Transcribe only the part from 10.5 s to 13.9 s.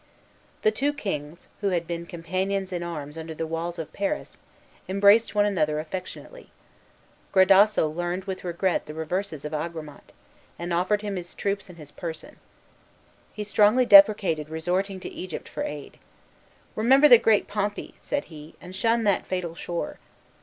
and offered him his troops and his person. He strongly